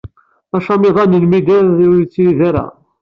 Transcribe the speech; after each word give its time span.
Acamiḍ-a 0.55 1.03
n 1.05 1.19
lmidad 1.23 1.67
ur 1.89 1.95
yettirid. 1.99 2.55